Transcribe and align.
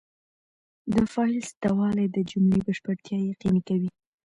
د 0.93 0.95
فاعل 1.11 1.37
سته 1.51 1.67
والى 1.79 2.05
د 2.11 2.17
جملې 2.29 2.59
بشپړتیا 2.67 3.17
یقیني 3.31 3.61
کوي. 3.67 3.89